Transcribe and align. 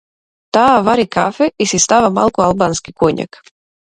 Таа 0.53 0.77
вари 0.87 1.05
кафе 1.15 1.47
и 1.59 1.65
си 1.73 1.79
става 1.85 2.09
малку 2.17 2.45
албански 2.47 2.95
коњак. 3.03 3.41